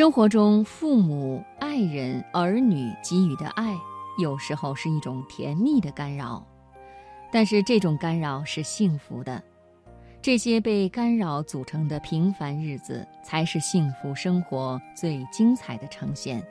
[0.00, 3.76] 生活中，父母、爱人、儿女给予的爱，
[4.18, 6.42] 有时候是一种甜蜜的干扰，
[7.30, 9.42] 但是这种干扰是幸福的。
[10.22, 16.42] 这些被干扰组成的平凡日子，才是幸福生活最精彩的呈现。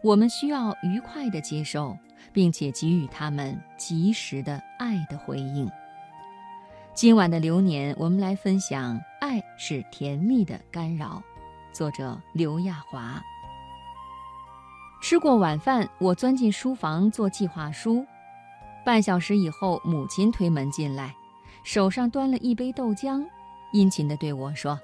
[0.00, 1.98] 我们需要愉快地接受，
[2.32, 5.68] 并且给予他们及时的爱的回应。
[6.94, 11.20] 今晚的流年，我们来分享：爱是甜蜜的干扰。
[11.76, 13.22] 作者刘亚华。
[15.02, 18.02] 吃过晚饭，我钻进书房做计划书。
[18.82, 21.14] 半小时以后，母亲推门进来，
[21.64, 23.22] 手上端了一杯豆浆，
[23.74, 24.80] 殷勤地对我说：“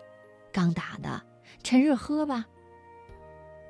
[0.53, 1.19] 刚打的，
[1.63, 2.45] 趁热喝吧。”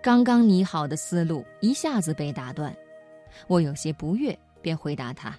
[0.03, 2.77] 刚刚拟好的思路一下子被打断，
[3.47, 5.33] 我有些不悦，便回答他：“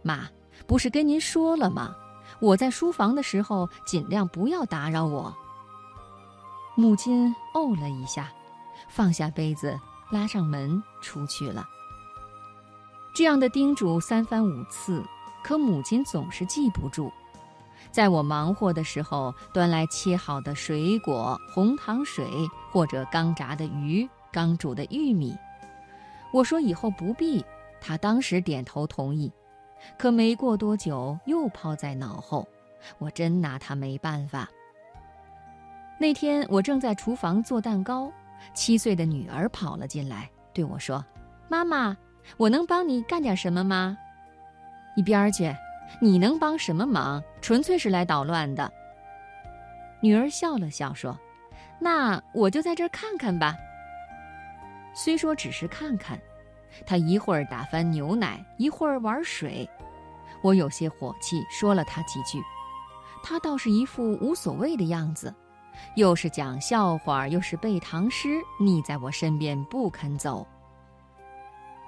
[0.00, 0.26] 妈，
[0.66, 1.94] 不是跟您说了吗？
[2.40, 5.36] 我在书房的时候，尽量不要打扰我。”
[6.78, 8.30] 母亲哦了一下，
[8.86, 11.66] 放下杯子，拉上门出去了。
[13.14, 15.02] 这样的叮嘱三番五次，
[15.42, 17.10] 可母亲总是记不住。
[17.90, 22.28] 在我忙活的时候，端来切好的水果、红糖水，
[22.70, 25.34] 或者刚炸的鱼、刚煮的玉米。
[26.30, 27.42] 我说以后不必，
[27.80, 29.32] 他当时点头同意。
[29.96, 32.46] 可没过多久，又抛在脑后，
[32.98, 34.50] 我真拿他没办法。
[35.98, 38.12] 那天我正在厨房做蛋糕，
[38.52, 41.02] 七岁的女儿跑了进来，对我说
[41.48, 41.96] ：“妈妈，
[42.36, 43.96] 我能帮你干点什么吗
[44.94, 45.50] ？”“一边儿去！
[46.00, 47.22] 你能帮什么忙？
[47.40, 48.70] 纯粹是来捣乱的。”
[50.02, 51.18] 女儿笑了笑说
[51.80, 53.56] ：“那我就在这儿看看吧。”
[54.94, 56.18] 虽说只是看看，
[56.84, 59.66] 她一会儿打翻牛奶，一会儿玩水，
[60.42, 62.38] 我有些火气，说了她几句，
[63.22, 65.34] 她倒是一副无所谓的样子。
[65.94, 70.46] 又是讲笑话，又是背唐诗，腻在我身边不肯走。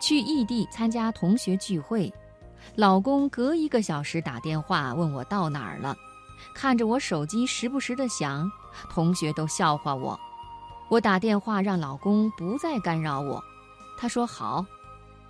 [0.00, 2.12] 去异地参加同学聚会，
[2.76, 5.96] 老公隔一个小时打电话问我到哪儿了，
[6.54, 8.50] 看着我手机时不时的响，
[8.90, 10.18] 同学都笑话我。
[10.88, 13.42] 我打电话让老公不再干扰我，
[13.98, 14.64] 他说好。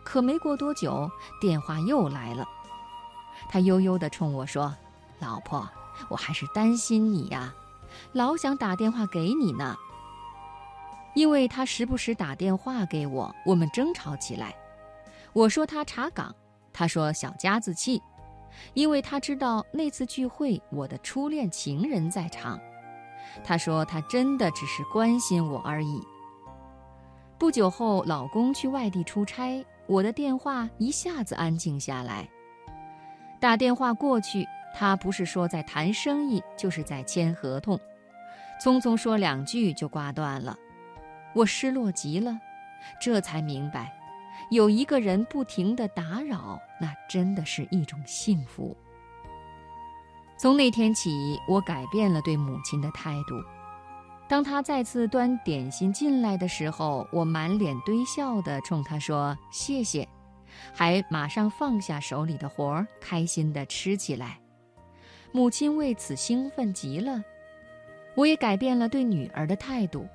[0.04, 2.48] 可没过多久，电话又来了，
[3.48, 4.74] 他悠悠地冲我说
[5.20, 5.68] ：“老婆，
[6.08, 7.52] 我还是担心你呀。”
[8.12, 9.76] 老想打电话给你呢，
[11.14, 14.54] 因为他时不时打电话给我，我们争吵起来。
[15.32, 16.34] 我说他查岗，
[16.72, 18.02] 他说小家子气，
[18.74, 22.58] 因为他知道那次聚会我的初恋情人在场。
[23.44, 26.00] 他说他真的只是关心我而已。
[27.38, 32.28] 不久后，老公去外地出差，我的电话一下子安静下来。
[33.38, 34.44] 打电话过去。
[34.78, 37.76] 他不是说在谈生意，就是在签合同，
[38.62, 40.56] 匆匆说两句就挂断了，
[41.34, 42.38] 我失落极了，
[43.00, 43.92] 这才明白，
[44.52, 48.76] 有一个人不停的打扰，那真的是一种幸福。
[50.36, 53.34] 从那天起，我改变了对母亲的态度。
[54.28, 60.08] 当他再次端点心进来的时候，我满脸堆笑的冲他说谢谢，
[60.72, 64.38] 还马上放下手里的活儿，开心的吃起来。
[65.32, 67.22] 母亲为此兴奋极了，
[68.14, 70.06] 我也改变了对女儿的态度。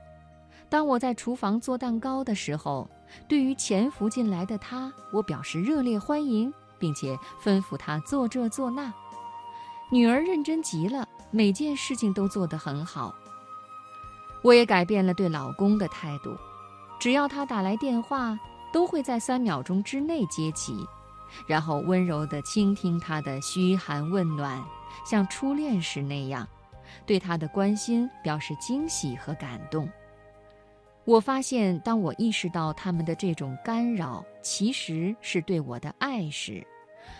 [0.69, 2.89] 当我在厨房做蛋糕的时候，
[3.27, 8.91] 对于潜伏进来的她，我表示热烈欢迎，并且吩咐她做这做那。
[9.91, 13.13] 女儿认真极了，每件事情都做得很好。
[14.41, 16.35] 我也改变了对老公的态度，
[16.99, 18.37] 只要他打来电话，
[18.73, 20.85] 都会在三秒钟之内接起，
[21.47, 24.63] 然后温柔地倾听他的嘘寒问暖。
[25.05, 26.47] 像初恋时那样，
[27.05, 29.89] 对他的关心表示惊喜和感动。
[31.05, 36.65] 我发现，当我意识到他们的这种干扰其实是对我的爱时，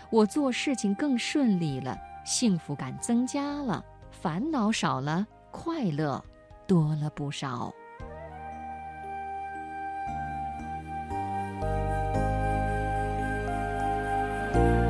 [0.10, 6.24] 我做事情更顺利了，幸福感增加了，烦恼少了，快乐
[6.66, 7.74] 多了不少。
[14.54, 14.83] Bye.